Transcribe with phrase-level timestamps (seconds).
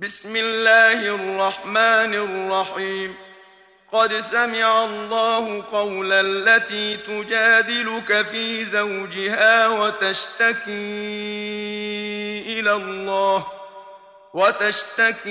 [0.00, 3.14] بسم الله الرحمن الرحيم.
[3.92, 10.70] قد سمع الله قول التي تجادلك في زوجها وتشتكي
[12.60, 13.46] إلى الله
[14.34, 15.30] وتشتكي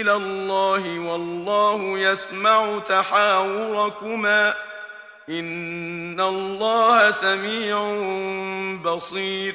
[0.00, 4.54] إلى الله والله يسمع تحاوركما.
[5.28, 7.92] إن الله سميع
[8.84, 9.54] بصير.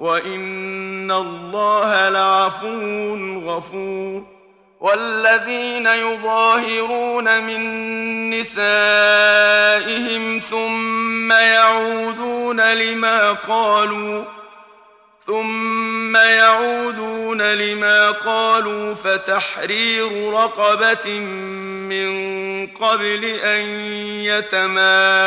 [0.00, 4.36] وإن الله لعفو غفور.
[4.80, 9.60] والذين يظاهرون من نسائهم
[10.40, 14.24] ثم يعودون لما قالوا
[15.26, 21.20] ثم يعودون لما قالوا فتحرير رقبة
[21.88, 23.60] من قبل أن
[24.24, 25.26] يتماسا.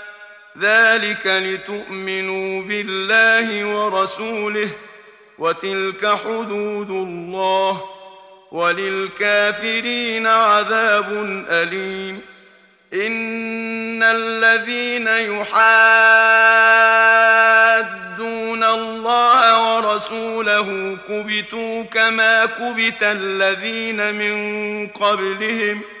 [0.59, 4.69] ذلك لتؤمنوا بالله ورسوله
[5.37, 7.83] وتلك حدود الله
[8.51, 11.13] وللكافرين عذاب
[11.49, 12.21] أليم.
[12.93, 15.51] إن الذين يحادون
[18.63, 26.00] الله ورسوله كبتوا كما كبت الذين من قبلهم ۖ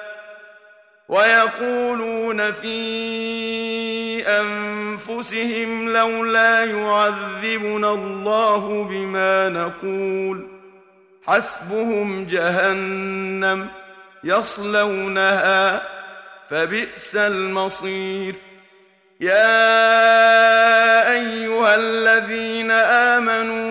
[1.11, 2.77] ويقولون في
[4.27, 10.47] أنفسهم لولا يعذبنا الله بما نقول
[11.27, 13.67] حسبهم جهنم
[14.23, 15.81] يصلونها
[16.49, 18.35] فبئس المصير
[19.19, 19.91] يا
[21.11, 23.70] أيها الذين آمنوا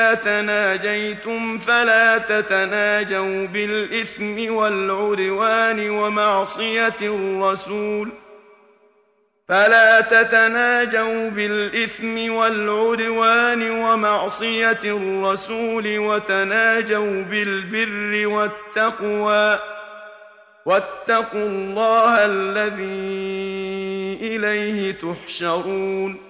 [0.00, 8.08] إذا تناجيتم فلا تتناجوا بالإثم والعدوان ومعصية الرسول
[9.48, 19.58] فلا تتناجوا بالإثم والعدوان ومعصية الرسول وتناجوا بالبر والتقوى
[20.66, 26.29] واتقوا الله الذي إليه تحشرون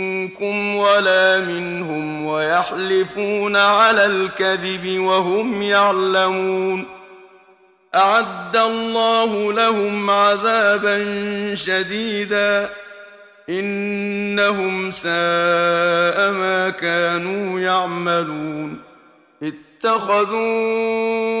[0.41, 6.85] منكم ولا منهم ويحلفون على الكذب وهم يعلمون
[7.95, 10.97] أعد الله لهم عذابا
[11.55, 12.69] شديدا
[13.49, 18.77] إنهم ساء ما كانوا يعملون
[19.43, 21.40] اتخذوا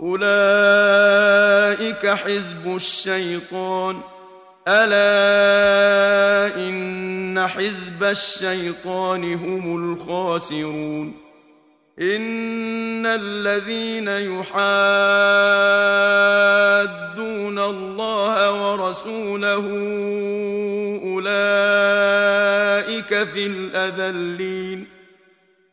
[0.00, 4.00] أولئك حزب الشيطان.
[4.68, 11.14] ألا إن حزب الشيطان هم الخاسرون.
[12.00, 14.52] إن الذين يحادون
[17.58, 19.66] الله ورسوله
[21.04, 24.91] أولئك في الأذلين.